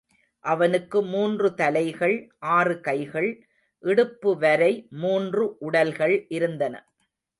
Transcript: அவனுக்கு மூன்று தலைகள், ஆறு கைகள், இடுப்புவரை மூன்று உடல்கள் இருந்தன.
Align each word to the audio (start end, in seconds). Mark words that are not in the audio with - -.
அவனுக்கு 0.45 1.01
மூன்று 1.03 1.53
தலைகள், 1.53 2.15
ஆறு 2.39 2.79
கைகள், 2.79 3.29
இடுப்புவரை 3.83 4.87
மூன்று 4.89 5.57
உடல்கள் 5.59 6.25
இருந்தன. 6.29 6.75